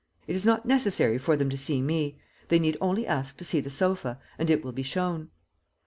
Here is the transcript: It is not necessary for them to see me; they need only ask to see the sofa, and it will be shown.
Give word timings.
It 0.25 0.35
is 0.35 0.47
not 0.47 0.65
necessary 0.65 1.19
for 1.19 1.37
them 1.37 1.47
to 1.51 1.57
see 1.57 1.79
me; 1.79 2.17
they 2.47 2.57
need 2.57 2.75
only 2.81 3.05
ask 3.05 3.37
to 3.37 3.45
see 3.45 3.59
the 3.59 3.69
sofa, 3.69 4.19
and 4.39 4.49
it 4.49 4.63
will 4.65 4.71
be 4.71 4.81
shown. 4.81 5.29